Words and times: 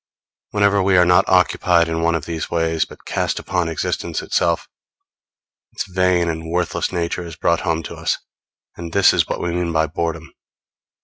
Whenever 0.49 0.81
we 0.81 0.97
are 0.97 1.05
not 1.05 1.29
occupied 1.29 1.87
in 1.87 2.01
one 2.01 2.15
of 2.15 2.25
these 2.25 2.49
ways, 2.49 2.85
but 2.85 3.05
cast 3.05 3.37
upon 3.37 3.69
existence 3.69 4.23
itself, 4.23 4.67
its 5.73 5.85
vain 5.85 6.27
and 6.27 6.49
worthless 6.49 6.91
nature 6.91 7.23
is 7.23 7.35
brought 7.35 7.59
home 7.61 7.83
to 7.83 7.93
us; 7.95 8.17
and 8.75 8.93
this 8.93 9.13
is 9.13 9.27
what 9.27 9.39
we 9.39 9.51
mean 9.51 9.71
by 9.71 9.85
boredom. 9.85 10.33